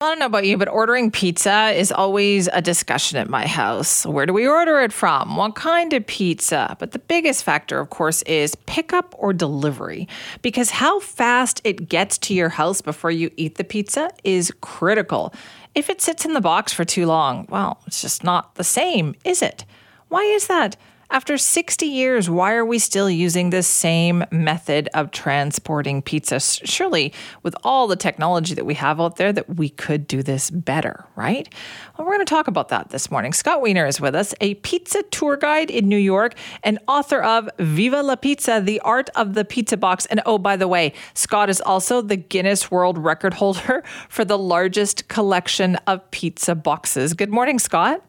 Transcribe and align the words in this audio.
I 0.00 0.10
don't 0.10 0.20
know 0.20 0.26
about 0.26 0.46
you, 0.46 0.56
but 0.56 0.68
ordering 0.68 1.10
pizza 1.10 1.70
is 1.70 1.90
always 1.90 2.46
a 2.52 2.62
discussion 2.62 3.18
at 3.18 3.28
my 3.28 3.48
house. 3.48 4.06
Where 4.06 4.26
do 4.26 4.32
we 4.32 4.46
order 4.46 4.78
it 4.78 4.92
from? 4.92 5.34
What 5.34 5.56
kind 5.56 5.92
of 5.92 6.06
pizza? 6.06 6.76
But 6.78 6.92
the 6.92 7.00
biggest 7.00 7.42
factor, 7.42 7.80
of 7.80 7.90
course, 7.90 8.22
is 8.22 8.54
pickup 8.66 9.12
or 9.18 9.32
delivery. 9.32 10.06
Because 10.40 10.70
how 10.70 11.00
fast 11.00 11.60
it 11.64 11.88
gets 11.88 12.16
to 12.18 12.32
your 12.32 12.48
house 12.48 12.80
before 12.80 13.10
you 13.10 13.32
eat 13.36 13.56
the 13.56 13.64
pizza 13.64 14.12
is 14.22 14.52
critical. 14.60 15.34
If 15.74 15.90
it 15.90 16.00
sits 16.00 16.24
in 16.24 16.32
the 16.32 16.40
box 16.40 16.72
for 16.72 16.84
too 16.84 17.06
long, 17.06 17.48
well, 17.48 17.80
it's 17.88 18.00
just 18.00 18.22
not 18.22 18.54
the 18.54 18.62
same, 18.62 19.16
is 19.24 19.42
it? 19.42 19.64
Why 20.10 20.22
is 20.22 20.46
that? 20.46 20.76
After 21.10 21.38
60 21.38 21.86
years, 21.86 22.28
why 22.28 22.52
are 22.52 22.66
we 22.66 22.78
still 22.78 23.08
using 23.08 23.48
this 23.48 23.66
same 23.66 24.26
method 24.30 24.90
of 24.92 25.10
transporting 25.10 26.02
pizza? 26.02 26.38
Surely, 26.38 27.14
with 27.42 27.54
all 27.64 27.86
the 27.86 27.96
technology 27.96 28.54
that 28.54 28.66
we 28.66 28.74
have 28.74 29.00
out 29.00 29.16
there, 29.16 29.32
that 29.32 29.56
we 29.56 29.70
could 29.70 30.06
do 30.06 30.22
this 30.22 30.50
better, 30.50 31.06
right? 31.16 31.48
Well, 31.96 32.06
we're 32.06 32.12
going 32.12 32.26
to 32.26 32.30
talk 32.30 32.46
about 32.46 32.68
that 32.68 32.90
this 32.90 33.10
morning. 33.10 33.32
Scott 33.32 33.62
Wiener 33.62 33.86
is 33.86 34.02
with 34.02 34.14
us, 34.14 34.34
a 34.42 34.54
pizza 34.56 35.02
tour 35.04 35.38
guide 35.38 35.70
in 35.70 35.88
New 35.88 35.96
York 35.96 36.34
and 36.62 36.78
author 36.86 37.22
of 37.22 37.48
Viva 37.58 38.02
la 38.02 38.16
Pizza, 38.16 38.60
The 38.62 38.78
Art 38.80 39.08
of 39.16 39.32
the 39.32 39.46
Pizza 39.46 39.78
Box. 39.78 40.04
And 40.06 40.20
oh, 40.26 40.36
by 40.36 40.56
the 40.56 40.68
way, 40.68 40.92
Scott 41.14 41.48
is 41.48 41.62
also 41.62 42.02
the 42.02 42.16
Guinness 42.16 42.70
World 42.70 42.98
Record 42.98 43.32
holder 43.32 43.82
for 44.10 44.26
the 44.26 44.36
largest 44.38 45.08
collection 45.08 45.76
of 45.86 46.08
pizza 46.10 46.54
boxes. 46.54 47.14
Good 47.14 47.30
morning, 47.30 47.58
Scott. 47.58 48.04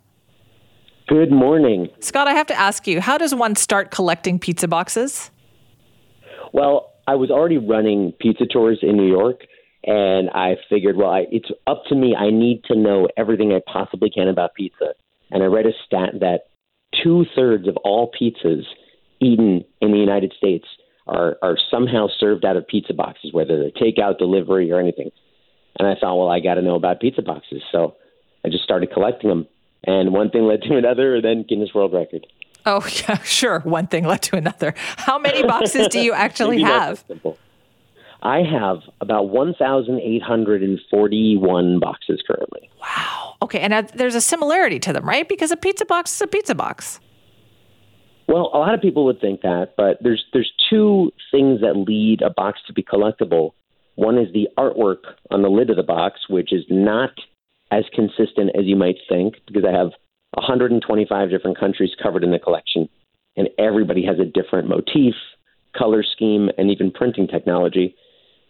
Good 1.10 1.32
morning. 1.32 1.90
Scott, 2.02 2.28
I 2.28 2.34
have 2.34 2.46
to 2.46 2.54
ask 2.54 2.86
you, 2.86 3.02
how 3.02 3.18
does 3.18 3.34
one 3.34 3.56
start 3.56 3.90
collecting 3.90 4.38
pizza 4.38 4.68
boxes? 4.68 5.32
Well, 6.54 6.94
I 7.08 7.16
was 7.16 7.32
already 7.32 7.58
running 7.58 8.14
pizza 8.20 8.46
tours 8.46 8.78
in 8.84 8.96
New 8.96 9.08
York, 9.08 9.42
and 9.86 10.30
I 10.30 10.58
figured, 10.70 10.98
well, 10.98 11.10
I, 11.10 11.26
it's 11.32 11.50
up 11.66 11.82
to 11.90 11.96
me. 11.96 12.16
I 12.16 12.30
need 12.30 12.64
to 12.66 12.76
know 12.76 13.08
everything 13.18 13.52
I 13.52 13.60
possibly 13.66 14.12
can 14.12 14.28
about 14.28 14.54
pizza. 14.54 14.94
And 15.32 15.42
I 15.42 15.48
read 15.48 15.66
a 15.66 15.72
stat 15.84 16.20
that 16.20 16.42
two 17.04 17.26
thirds 17.36 17.68
of 17.68 17.76
all 17.78 18.12
pizzas 18.12 18.66
eaten 19.20 19.66
in 19.82 19.92
the 19.92 19.98
United 19.98 20.32
States 20.38 20.68
are, 21.08 21.38
are 21.42 21.58
somehow 21.72 22.06
served 22.20 22.46
out 22.46 22.56
of 22.56 22.68
pizza 22.68 22.94
boxes, 22.94 23.34
whether 23.34 23.58
they're 23.58 23.72
takeout, 23.72 24.20
delivery, 24.20 24.72
or 24.72 24.80
anything. 24.80 25.10
And 25.80 25.88
I 25.88 25.96
thought, 26.00 26.20
well, 26.20 26.30
I 26.30 26.40
got 26.40 26.56
to 26.56 26.62
know 26.62 26.76
about 26.76 27.00
pizza 27.00 27.24
boxes. 27.24 27.64
So 27.72 27.96
I 28.46 28.50
just 28.50 28.64
started 28.64 28.94
collecting 28.94 29.32
them 29.32 29.48
and 29.84 30.14
one 30.14 30.30
thing 30.30 30.46
led 30.46 30.62
to 30.64 30.78
another, 30.78 31.16
and 31.16 31.24
then 31.24 31.46
Guinness 31.48 31.74
World 31.74 31.94
Record. 31.94 32.28
Oh 32.66 32.86
yeah, 33.08 33.20
sure. 33.20 33.60
One 33.62 33.88
thing 33.88 34.04
led 34.06 34.22
to 34.24 34.36
another. 34.36 34.74
How 34.78 35.18
many 35.18 35.44
boxes 35.44 35.88
do 35.88 36.00
you 36.00 36.12
actually 36.26 36.62
have? 36.62 37.06
I 38.22 38.44
have 38.44 38.80
about 39.00 39.30
1,841 39.30 41.80
boxes 41.80 42.22
currently. 42.28 42.70
Wow. 42.82 43.36
Okay, 43.42 43.62
and 43.62 43.74
uh, 43.74 43.84
there's 43.96 44.16
a 44.16 44.22
similarity 44.22 44.78
to 44.80 44.92
them, 44.92 45.08
right? 45.08 45.26
Because 45.28 45.52
a 45.52 45.58
pizza 45.58 45.86
box 45.86 46.14
is 46.14 46.22
a 46.22 46.28
pizza 46.28 46.54
box. 46.54 47.00
Well, 48.28 48.52
a 48.54 48.60
lot 48.60 48.74
of 48.74 48.82
people 48.82 49.06
would 49.06 49.22
think 49.22 49.40
that, 49.42 49.76
but 49.78 50.00
there's 50.02 50.26
there's 50.34 50.52
two 50.70 51.14
things 51.32 51.62
that 51.62 51.76
lead 51.76 52.22
a 52.22 52.30
box 52.30 52.60
to 52.68 52.74
be 52.74 52.84
collectible. 52.84 53.54
One 53.96 54.18
is 54.18 54.28
the 54.34 54.50
artwork 54.58 55.16
on 55.32 55.42
the 55.42 55.50
lid 55.50 55.70
of 55.70 55.78
the 55.78 55.84
box, 55.84 56.20
which 56.30 56.52
is 56.54 56.66
not 56.70 57.12
as 57.72 57.84
consistent 57.94 58.52
as 58.56 58.66
you 58.66 58.76
might 58.76 58.98
think 59.08 59.36
because 59.48 59.64
I 59.66 59.72
have 59.72 59.92
125 60.34 61.30
different 61.30 61.60
countries 61.60 61.92
covered 62.02 62.24
in 62.24 62.32
the 62.32 62.40
collection, 62.40 62.90
and 63.36 63.50
everybody 63.58 64.06
has 64.06 64.20
a 64.20 64.26
different 64.26 64.68
motif, 64.68 65.16
color 65.76 66.04
scheme, 66.04 66.50
and 66.58 66.72
even 66.72 66.92
printing 66.92 67.28
technology. 67.28 67.96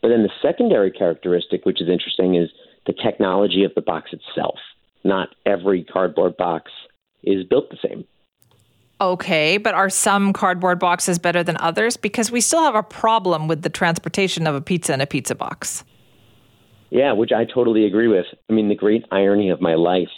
But 0.01 0.09
then 0.09 0.23
the 0.23 0.31
secondary 0.41 0.91
characteristic, 0.91 1.65
which 1.65 1.81
is 1.81 1.89
interesting, 1.89 2.35
is 2.35 2.49
the 2.85 2.93
technology 2.93 3.63
of 3.63 3.73
the 3.75 3.81
box 3.81 4.11
itself. 4.13 4.55
Not 5.03 5.29
every 5.45 5.83
cardboard 5.83 6.37
box 6.37 6.71
is 7.23 7.43
built 7.45 7.69
the 7.69 7.77
same. 7.85 8.05
Okay, 9.01 9.57
but 9.57 9.73
are 9.75 9.89
some 9.89 10.33
cardboard 10.33 10.79
boxes 10.79 11.19
better 11.19 11.41
than 11.41 11.55
others? 11.57 11.95
Because 11.95 12.31
we 12.31 12.41
still 12.41 12.61
have 12.61 12.75
a 12.75 12.83
problem 12.83 13.47
with 13.47 13.61
the 13.61 13.69
transportation 13.69 14.45
of 14.45 14.55
a 14.55 14.61
pizza 14.61 14.93
in 14.93 14.99
a 14.99 15.05
pizza 15.05 15.35
box. 15.35 15.85
Yeah, 16.91 17.13
which 17.13 17.31
I 17.31 17.45
totally 17.45 17.85
agree 17.85 18.07
with. 18.07 18.25
I 18.49 18.53
mean, 18.53 18.69
the 18.69 18.75
great 18.75 19.05
irony 19.11 19.49
of 19.49 19.61
my 19.61 19.75
life 19.75 20.09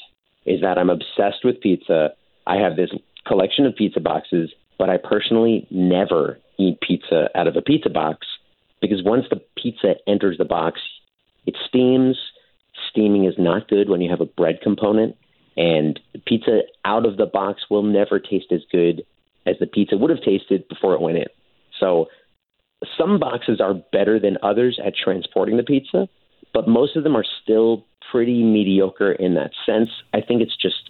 is 0.45 0.61
that 0.61 0.77
I'm 0.77 0.89
obsessed 0.89 1.43
with 1.43 1.61
pizza. 1.61 2.11
I 2.47 2.55
have 2.57 2.75
this 2.75 2.89
collection 3.27 3.65
of 3.65 3.75
pizza 3.75 3.99
boxes, 3.99 4.51
but 4.79 4.89
I 4.89 4.97
personally 4.97 5.67
never 5.69 6.39
eat 6.57 6.79
pizza 6.81 7.29
out 7.35 7.47
of 7.47 7.55
a 7.55 7.61
pizza 7.61 7.89
box 7.89 8.25
because 8.81 9.03
once 9.03 9.25
the 9.29 9.41
pizza 9.61 9.95
enters 10.07 10.37
the 10.37 10.45
box, 10.45 10.79
it 11.45 11.55
steams. 11.67 12.17
Steaming 12.89 13.25
is 13.25 13.35
not 13.37 13.67
good 13.67 13.89
when 13.89 14.01
you 14.01 14.09
have 14.09 14.21
a 14.21 14.25
bread 14.25 14.59
component, 14.61 15.15
and 15.55 15.99
pizza 16.25 16.61
out 16.83 17.05
of 17.05 17.17
the 17.17 17.25
box 17.25 17.63
will 17.69 17.83
never 17.83 18.19
taste 18.19 18.51
as 18.51 18.61
good 18.71 19.03
as 19.45 19.55
the 19.59 19.67
pizza 19.67 19.97
would 19.97 20.09
have 20.09 20.21
tasted 20.21 20.67
before 20.67 20.93
it 20.93 21.01
went 21.01 21.17
in. 21.17 21.27
So, 21.79 22.07
some 22.97 23.19
boxes 23.19 23.61
are 23.61 23.75
better 23.91 24.19
than 24.19 24.37
others 24.41 24.79
at 24.83 24.93
transporting 24.95 25.57
the 25.57 25.63
pizza, 25.63 26.07
but 26.53 26.67
most 26.67 26.95
of 26.95 27.03
them 27.03 27.15
are 27.15 27.25
still 27.43 27.85
pretty 28.11 28.43
mediocre 28.43 29.11
in 29.11 29.35
that 29.35 29.51
sense. 29.65 29.89
I 30.13 30.21
think 30.21 30.41
it's 30.41 30.55
just 30.55 30.89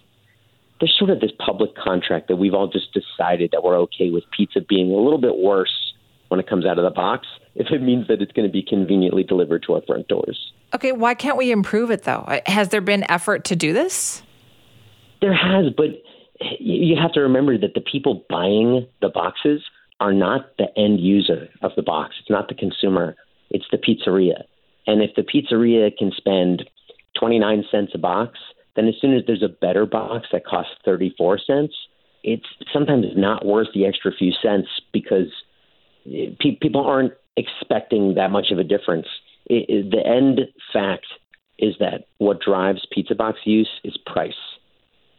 there's 0.80 0.94
sort 0.98 1.10
of 1.10 1.20
this 1.20 1.30
public 1.38 1.76
contract 1.76 2.26
that 2.28 2.36
we've 2.36 2.54
all 2.54 2.66
just 2.66 2.92
decided 2.92 3.50
that 3.52 3.62
we're 3.62 3.78
okay 3.78 4.10
with 4.10 4.24
pizza 4.36 4.60
being 4.60 4.90
a 4.90 4.96
little 4.96 5.20
bit 5.20 5.38
worse 5.38 5.94
when 6.28 6.40
it 6.40 6.48
comes 6.48 6.66
out 6.66 6.78
of 6.78 6.84
the 6.84 6.90
box 6.90 7.26
if 7.54 7.70
it 7.70 7.82
means 7.82 8.08
that 8.08 8.20
it's 8.22 8.32
going 8.32 8.48
to 8.48 8.52
be 8.52 8.62
conveniently 8.62 9.22
delivered 9.22 9.62
to 9.66 9.74
our 9.74 9.82
front 9.82 10.08
doors. 10.08 10.52
Okay, 10.74 10.92
why 10.92 11.14
can't 11.14 11.36
we 11.36 11.52
improve 11.52 11.90
it 11.90 12.04
though? 12.04 12.24
Uh, 12.26 12.40
has 12.46 12.70
there 12.70 12.80
been 12.80 13.08
effort 13.10 13.44
to 13.44 13.56
do 13.56 13.72
this? 13.72 14.22
There 15.20 15.34
has, 15.34 15.72
but 15.76 16.02
you 16.58 16.96
have 17.00 17.12
to 17.12 17.20
remember 17.20 17.56
that 17.58 17.74
the 17.74 17.80
people 17.80 18.24
buying 18.28 18.88
the 19.00 19.08
boxes 19.08 19.62
are 20.00 20.12
not 20.12 20.56
the 20.58 20.66
end 20.76 20.98
user 20.98 21.48
of 21.60 21.72
the 21.76 21.82
box. 21.82 22.16
It's 22.20 22.30
not 22.30 22.48
the 22.48 22.54
consumer. 22.54 23.14
It's 23.50 23.66
the 23.70 23.78
pizzeria. 23.78 24.42
And 24.86 25.02
if 25.02 25.10
the 25.14 25.22
pizzeria 25.22 25.96
can 25.96 26.12
spend 26.16 26.68
29 27.18 27.64
cents 27.70 27.92
a 27.94 27.98
box, 27.98 28.38
then 28.74 28.88
as 28.88 28.94
soon 29.00 29.14
as 29.14 29.22
there's 29.26 29.42
a 29.42 29.48
better 29.48 29.86
box 29.86 30.28
that 30.32 30.46
costs 30.46 30.72
34 30.84 31.38
cents, 31.46 31.74
it's 32.24 32.46
sometimes 32.72 33.06
not 33.16 33.44
worth 33.44 33.68
the 33.74 33.86
extra 33.86 34.12
few 34.12 34.32
cents 34.42 34.68
because 34.92 35.28
eh, 36.06 36.30
pe- 36.40 36.58
people 36.60 36.84
aren't 36.84 37.12
expecting 37.36 38.14
that 38.14 38.30
much 38.30 38.50
of 38.50 38.58
a 38.58 38.64
difference. 38.64 39.06
It, 39.46 39.66
it, 39.68 39.90
the 39.90 40.06
end 40.06 40.40
fact 40.72 41.06
is 41.58 41.74
that 41.80 42.06
what 42.18 42.40
drives 42.40 42.86
pizza 42.90 43.14
box 43.14 43.40
use 43.44 43.70
is 43.84 43.96
price. 44.06 44.32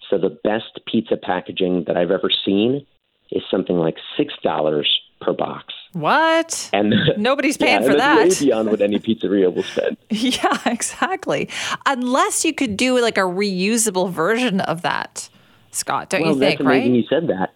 So 0.10 0.18
the 0.18 0.38
best 0.44 0.80
pizza 0.86 1.18
packaging 1.18 1.86
that 1.88 1.98
I've 1.98 2.12
ever 2.12 2.30
seen 2.46 2.86
is 3.32 3.44
something 3.50 3.78
like 3.78 3.96
$6 4.20 4.84
per 5.22 5.34
box. 5.34 5.63
What? 6.04 6.70
And 6.74 6.94
nobody's 7.18 7.56
paying 7.56 7.82
yeah, 7.82 7.88
for 7.88 7.96
that. 7.96 8.28
Way 8.28 8.36
beyond 8.38 8.70
what 8.70 8.82
any 8.82 9.00
pizzeria 9.00 9.56
will 9.56 9.64
spend. 9.64 9.96
yeah, 10.10 10.58
exactly. 10.66 11.48
Unless 11.86 12.44
you 12.44 12.54
could 12.54 12.76
do 12.76 13.00
like 13.00 13.18
a 13.18 13.22
reusable 13.22 14.12
version 14.12 14.60
of 14.60 14.82
that, 14.82 15.30
Scott. 15.72 16.10
Don't 16.10 16.24
well, 16.24 16.34
you 16.34 16.40
think? 16.40 16.60
That's 16.60 16.68
amazing 16.68 16.96
you 16.96 17.04
said 17.10 17.28
that. 17.28 17.54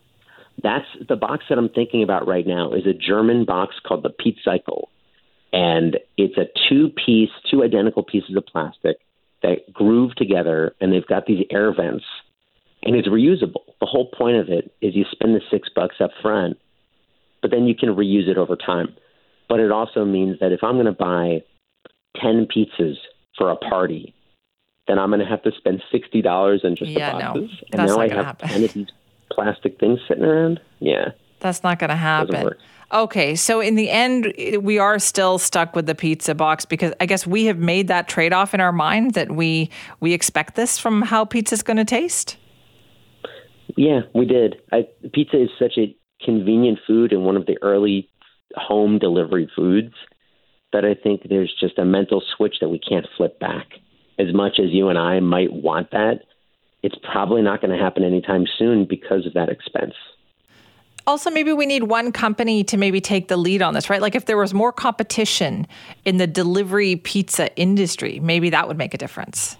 That's 0.63 0.85
the 1.09 1.17
box 1.17 1.43
that 1.49 1.57
I'm 1.57 1.67
thinking 1.67 2.03
about 2.03 2.25
right 2.25 2.47
now 2.47 2.71
is 2.71 2.87
a 2.87 2.93
German 2.93 3.43
box 3.43 3.75
called 3.85 4.03
the 4.03 4.11
Pete 4.11 4.37
Cycle, 4.45 4.91
and 5.51 5.97
it's 6.15 6.37
a 6.37 6.45
two-piece, 6.69 7.31
two 7.51 7.63
identical 7.63 8.01
pieces 8.01 8.37
of 8.37 8.45
plastic 8.45 8.95
that 9.43 9.73
groove 9.73 10.15
together, 10.15 10.73
and 10.79 10.93
they've 10.93 11.05
got 11.05 11.25
these 11.25 11.45
air 11.51 11.73
vents, 11.75 12.05
and 12.81 12.95
it's 12.95 13.09
reusable. 13.09 13.65
The 13.81 13.87
whole 13.87 14.09
point 14.17 14.37
of 14.37 14.47
it 14.47 14.73
is 14.79 14.95
you 14.95 15.03
spend 15.11 15.35
the 15.35 15.41
six 15.51 15.67
bucks 15.75 15.97
up 15.99 16.11
front 16.21 16.57
but 17.47 17.55
then 17.55 17.65
you 17.65 17.75
can 17.75 17.95
reuse 17.95 18.27
it 18.27 18.37
over 18.37 18.57
time. 18.57 18.93
But 19.47 19.61
it 19.61 19.71
also 19.71 20.03
means 20.03 20.37
that 20.41 20.51
if 20.51 20.63
I'm 20.63 20.73
going 20.73 20.85
to 20.85 20.91
buy 20.91 21.43
10 22.21 22.47
pizzas 22.53 22.95
for 23.37 23.49
a 23.49 23.55
party, 23.55 24.13
then 24.87 24.99
I'm 24.99 25.09
going 25.09 25.21
to 25.21 25.25
have 25.25 25.41
to 25.43 25.51
spend 25.57 25.81
$60 25.93 26.65
on 26.65 26.75
just 26.75 26.91
yeah, 26.91 27.13
the 27.13 27.19
boxes. 27.19 27.51
No, 27.73 27.79
and 27.79 27.89
now 27.89 27.99
I 27.99 28.09
have 28.09 28.25
happen. 28.25 28.49
10 28.49 28.63
of 28.65 28.73
these 28.73 28.87
plastic 29.31 29.79
things 29.79 29.99
sitting 30.09 30.25
around. 30.25 30.59
Yeah. 30.79 31.11
That's 31.39 31.63
not 31.63 31.79
going 31.79 31.89
to 31.89 31.95
happen. 31.95 32.49
Okay, 32.91 33.35
so 33.35 33.61
in 33.61 33.75
the 33.75 33.89
end, 33.89 34.33
we 34.61 34.77
are 34.77 34.99
still 34.99 35.37
stuck 35.37 35.73
with 35.73 35.85
the 35.85 35.95
pizza 35.95 36.35
box 36.35 36.65
because 36.65 36.93
I 36.99 37.05
guess 37.05 37.25
we 37.25 37.45
have 37.45 37.59
made 37.59 37.87
that 37.87 38.09
trade 38.09 38.33
off 38.33 38.53
in 38.53 38.59
our 38.61 38.71
mind 38.71 39.13
that 39.13 39.31
we 39.31 39.69
we 39.99 40.13
expect 40.13 40.55
this 40.55 40.77
from 40.77 41.01
how 41.01 41.25
pizza's 41.25 41.63
going 41.63 41.77
to 41.77 41.85
taste. 41.85 42.37
Yeah, 43.77 44.01
we 44.13 44.25
did. 44.25 44.57
I, 44.71 44.87
pizza 45.13 45.41
is 45.41 45.49
such 45.57 45.77
a 45.77 45.95
convenient 46.25 46.79
food 46.85 47.13
and 47.13 47.23
one 47.23 47.37
of 47.37 47.45
the 47.45 47.57
early 47.61 48.09
home 48.55 48.97
delivery 48.97 49.49
foods 49.55 49.93
that 50.73 50.83
I 50.83 50.95
think 50.95 51.21
there's 51.29 51.53
just 51.59 51.77
a 51.77 51.85
mental 51.85 52.21
switch 52.35 52.55
that 52.59 52.69
we 52.69 52.79
can't 52.79 53.05
flip 53.15 53.39
back. 53.39 53.67
As 54.19 54.33
much 54.33 54.59
as 54.59 54.71
you 54.71 54.89
and 54.89 54.97
I 54.97 55.19
might 55.19 55.53
want 55.53 55.91
that, 55.91 56.21
it's 56.81 56.95
probably 57.11 57.43
not 57.43 57.61
going 57.61 57.71
to 57.71 57.81
happen 57.81 58.03
anytime 58.03 58.45
soon 58.57 58.85
because 58.85 59.27
of 59.27 59.33
that 59.35 59.49
expense. 59.49 59.93
Also, 61.05 61.29
maybe 61.29 61.53
we 61.53 61.65
need 61.65 61.83
one 61.83 62.11
company 62.11 62.63
to 62.65 62.77
maybe 62.77 62.99
take 62.99 63.27
the 63.27 63.37
lead 63.37 63.61
on 63.61 63.73
this, 63.75 63.89
right? 63.89 64.01
Like 64.01 64.15
if 64.15 64.25
there 64.25 64.37
was 64.37 64.53
more 64.53 64.73
competition 64.73 65.67
in 66.03 66.17
the 66.17 66.27
delivery 66.27 66.97
pizza 66.97 67.55
industry, 67.55 68.19
maybe 68.19 68.49
that 68.49 68.67
would 68.67 68.77
make 68.77 68.93
a 68.93 68.97
difference. 68.97 69.55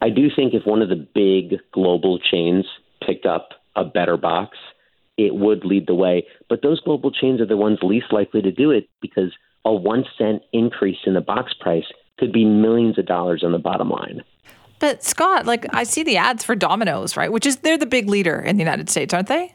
I 0.00 0.08
do 0.08 0.28
think 0.34 0.54
if 0.54 0.64
one 0.64 0.82
of 0.82 0.88
the 0.88 0.96
big 0.96 1.60
global 1.72 2.18
chains 2.18 2.64
picked 3.06 3.26
up 3.26 3.50
a 3.76 3.84
better 3.84 4.16
box, 4.16 4.56
it 5.16 5.34
would 5.34 5.64
lead 5.64 5.86
the 5.86 5.94
way. 5.94 6.26
But 6.48 6.62
those 6.62 6.80
global 6.80 7.10
chains 7.10 7.40
are 7.40 7.46
the 7.46 7.56
ones 7.56 7.78
least 7.82 8.12
likely 8.12 8.42
to 8.42 8.52
do 8.52 8.70
it 8.70 8.88
because 9.00 9.32
a 9.64 9.72
one 9.72 10.04
cent 10.18 10.42
increase 10.52 10.98
in 11.06 11.14
the 11.14 11.20
box 11.20 11.52
price 11.58 11.84
could 12.18 12.32
be 12.32 12.44
millions 12.44 12.98
of 12.98 13.06
dollars 13.06 13.42
on 13.44 13.52
the 13.52 13.58
bottom 13.58 13.90
line. 13.90 14.22
But 14.78 15.02
Scott, 15.02 15.46
like 15.46 15.66
I 15.74 15.84
see 15.84 16.02
the 16.02 16.16
ads 16.16 16.44
for 16.44 16.54
Domino's, 16.54 17.16
right? 17.16 17.32
Which 17.32 17.46
is 17.46 17.56
they're 17.58 17.78
the 17.78 17.86
big 17.86 18.08
leader 18.08 18.40
in 18.40 18.56
the 18.56 18.62
United 18.62 18.90
States, 18.90 19.14
aren't 19.14 19.28
they? 19.28 19.54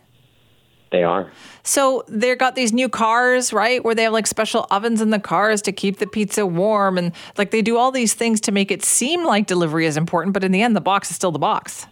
They 0.92 1.04
are. 1.04 1.32
So 1.62 2.04
they've 2.08 2.38
got 2.38 2.56
these 2.56 2.74
new 2.74 2.90
cars, 2.90 3.54
right? 3.54 3.84
Where 3.84 3.94
they 3.94 4.04
have 4.04 4.14
like 4.14 4.26
special 4.26 4.66
ovens 4.72 5.02
in 5.02 5.12
the 5.12 5.20
cars 5.20 5.62
to 5.64 5.72
keep 5.72 5.98
the 5.98 6.08
pizza 6.08 6.46
warm. 6.48 6.98
And 6.98 7.12
like 7.38 7.52
they 7.52 7.62
do 7.62 7.78
all 7.78 7.92
these 7.92 8.16
things 8.16 8.42
to 8.42 8.52
make 8.52 8.72
it 8.72 8.84
seem 8.84 9.24
like 9.24 9.46
delivery 9.46 9.86
is 9.86 9.98
important. 9.98 10.34
But 10.34 10.44
in 10.44 10.52
the 10.52 10.64
end, 10.64 10.76
the 10.76 10.82
box 10.82 11.12
is 11.12 11.16
still 11.16 11.32
the 11.32 11.40
box. 11.40 11.86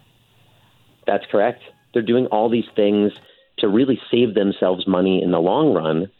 That's 1.08 1.24
correct. 1.30 1.62
They're 1.94 2.02
doing 2.02 2.26
all 2.26 2.48
these 2.48 2.68
things 2.76 3.12
to 3.58 3.66
really 3.66 3.98
save 4.10 4.34
themselves 4.34 4.86
money 4.86 5.22
in 5.22 5.32
the 5.32 5.40
long 5.40 5.74
run 5.74 6.10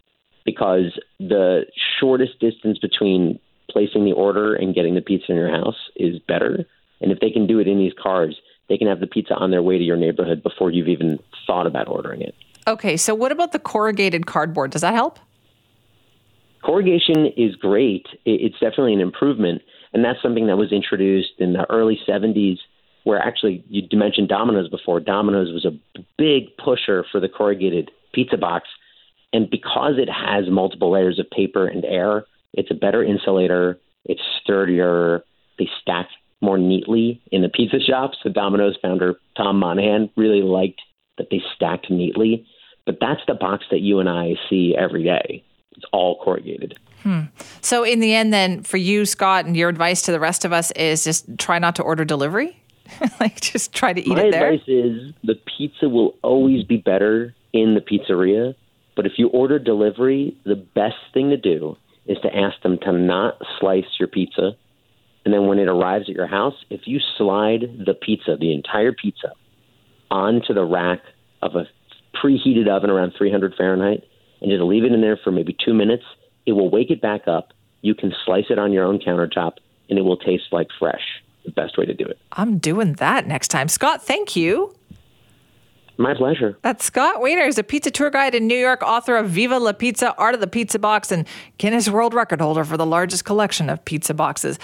because 0.45 0.99
the 1.21 1.67
shortest 2.01 2.41
distance 2.41 2.79
between 2.79 3.39
placing 3.71 4.07
the 4.07 4.13
order 4.13 4.55
and 4.55 4.75
getting 4.75 4.95
the 4.95 5.03
pizza 5.03 5.31
in 5.31 5.37
your 5.37 5.51
house 5.51 5.77
is 5.95 6.19
better. 6.27 6.65
And 7.03 7.13
if 7.13 7.21
they 7.21 7.31
can 7.31 7.47
do 7.47 7.59
it 7.61 7.69
in 7.69 7.79
these 7.79 7.93
cars, 8.03 8.41
they 8.71 8.79
can 8.79 8.89
have 8.89 8.99
the 8.99 9.07
pizza 9.07 9.35
on 9.35 9.51
their 9.51 9.63
way 9.63 9.77
to 9.77 9.85
your 9.85 9.99
neighborhood 9.99 10.43
before 10.43 10.71
you've 10.71 10.89
even 10.89 11.19
thought 11.47 11.67
about 11.67 11.87
ordering 11.87 12.23
it. 12.23 12.35
Okay, 12.67 12.97
so 12.97 13.15
what 13.15 13.31
about 13.31 13.53
the 13.53 13.59
corrugated 13.59 14.27
cardboard? 14.27 14.71
Does 14.71 14.81
that 14.81 14.95
help? 14.95 15.19
Corrugation 16.63 17.27
is 17.37 17.55
great. 17.57 18.07
It's 18.25 18.59
definitely 18.59 18.95
an 18.95 19.01
improvement. 19.01 19.61
And 19.93 20.05
that's 20.05 20.21
something 20.23 20.47
that 20.47 20.57
was 20.57 20.73
introduced 20.73 21.33
in 21.39 21.53
the 21.53 21.71
early 21.71 21.99
70s, 22.09 22.57
where 23.09 23.19
actually 23.19 23.65
you 23.71 23.83
mentioned 23.99 24.29
Domino's 24.29 24.69
before. 24.69 25.01
Domino's 25.01 25.51
was 25.51 25.65
a 25.65 26.05
big 26.19 26.55
pusher 26.63 27.07
for 27.11 27.21
the 27.21 27.29
corrugated 27.29 27.91
pizza 28.13 28.37
box. 28.37 28.69
And 29.33 29.49
because 29.49 29.95
it 29.97 30.11
has 30.11 30.51
multiple 30.51 30.93
layers 30.93 31.19
of 31.19 31.25
paper 31.31 31.67
and 31.67 31.87
air, 31.87 32.27
it's 32.53 32.71
a 32.71 32.75
better 32.75 33.03
insulator, 33.03 33.79
it's 34.05 34.21
sturdier, 34.43 35.25
they 35.59 35.71
stack 35.81 36.09
more 36.43 36.59
neatly 36.59 37.23
in 37.33 37.41
the 37.41 37.49
pizza 37.49 37.81
shops. 37.81 38.19
The 38.23 38.29
Domino's 38.29 38.77
founder, 38.83 39.15
Tom 39.39 39.59
Monaghan 39.59 40.11
really 40.15 40.43
liked 40.43 40.83
that 41.17 41.29
they 41.31 41.41
stacked 41.57 41.91
neatly. 41.91 42.47
But 42.85 42.99
that's 43.01 43.23
the 43.27 43.35
box 43.35 43.65
that 43.71 43.81
you 43.81 44.01
and 44.01 44.09
I 44.11 44.35
see 44.51 44.75
every 44.79 45.05
day. 45.05 45.43
It's 45.79 45.87
all 45.95 46.23
corrugated. 46.23 46.79
Hmm. 47.05 47.23
So, 47.63 47.85
in 47.85 48.01
the 48.01 48.13
end, 48.13 48.35
then, 48.35 48.65
for 48.65 48.77
you, 48.77 49.07
Scott, 49.07 49.47
and 49.47 49.57
your 49.57 49.71
advice 49.71 50.03
to 50.03 50.13
the 50.13 50.21
rest 50.21 50.45
of 50.45 50.53
us 50.53 50.73
is 50.73 51.05
just 51.05 51.39
try 51.39 51.59
not 51.59 51.77
to 51.77 51.83
order 51.83 52.05
delivery? 52.05 52.61
like, 53.21 53.41
just 53.41 53.75
try 53.75 53.93
to 53.93 54.01
eat 54.01 54.09
My 54.09 54.23
it 54.23 54.31
there? 54.33 54.51
My 54.51 54.55
advice 54.55 54.69
is 54.69 55.13
the 55.23 55.35
pizza 55.57 55.89
will 55.89 56.15
always 56.23 56.65
be 56.65 56.77
better 56.77 57.35
in 57.53 57.75
the 57.75 57.81
pizzeria. 57.81 58.55
But 58.97 59.07
if 59.07 59.13
you 59.17 59.29
order 59.29 59.59
delivery, 59.59 60.37
the 60.45 60.57
best 60.57 60.97
thing 61.15 61.31
to 61.31 61.37
do 61.37 61.77
is 62.07 62.19
to 62.23 62.35
ask 62.35 62.61
them 62.63 62.79
to 62.83 62.93
not 62.93 63.41
slice 63.61 63.85
your 63.99 64.09
pizza. 64.09 64.53
And 65.25 65.35
then 65.35 65.47
when 65.47 65.59
it 65.59 65.69
arrives 65.69 66.09
at 66.09 66.15
your 66.15 66.27
house, 66.27 66.55
if 66.71 66.83
you 66.87 66.99
slide 67.17 67.85
the 67.85 67.95
pizza, 67.95 68.37
the 68.41 68.53
entire 68.53 68.93
pizza, 68.93 69.33
onto 70.11 70.55
the 70.55 70.65
rack 70.65 71.01
of 71.43 71.55
a 71.55 71.67
preheated 72.17 72.69
oven 72.69 72.91
around 72.91 73.13
300 73.17 73.55
Fahrenheit 73.57 74.05
and 74.41 74.51
just 74.51 74.63
leave 74.63 74.85
it 74.85 74.93
in 74.93 75.01
there 75.01 75.19
for 75.23 75.31
maybe 75.31 75.57
two 75.65 75.75
minutes. 75.75 76.05
It 76.47 76.53
will 76.53 76.71
wake 76.71 76.91
it 76.91 77.03
back 77.03 77.29
up. 77.29 77.53
You 77.83 77.95
can 77.95 78.13
slice 78.25 78.47
it 78.51 78.59
on 78.59 78.73
your 78.73 78.85
own 78.85 78.99
countertop 78.99 79.53
and 79.89 79.99
it 79.99 80.03
will 80.03 80.17
taste 80.17 80.45
like 80.51 80.69
fresh. 80.79 81.18
The 81.49 81.63
best 81.63 81.79
way 81.79 81.87
to 81.87 81.95
do 81.95 82.05
it. 82.05 82.19
I'm 82.33 82.59
doing 82.59 82.93
that 82.95 83.27
next 83.27 83.49
time. 83.49 83.69
Scott, 83.69 84.05
thank 84.05 84.37
you. 84.37 84.75
My 85.97 86.15
pleasure. 86.15 86.59
That's 86.61 86.85
Scott 86.85 87.23
Weiner. 87.23 87.41
Wiener, 87.47 87.59
a 87.59 87.63
pizza 87.63 87.91
tour 87.91 88.11
guide 88.11 88.35
in 88.35 88.47
New 88.47 88.57
York, 88.57 88.83
author 88.83 89.17
of 89.17 89.31
Viva 89.31 89.59
la 89.59 89.73
Pizza, 89.73 90.15
Art 90.17 90.35
of 90.35 90.41
the 90.41 90.47
Pizza 90.47 90.79
Box, 90.79 91.11
and 91.11 91.27
Guinness 91.57 91.89
World 91.89 92.13
Record 92.13 92.41
holder 92.41 92.65
for 92.65 92.77
the 92.77 92.87
largest 92.87 93.25
collection 93.25 93.69
of 93.71 93.85
pizza 93.85 94.13
boxes. 94.15 94.59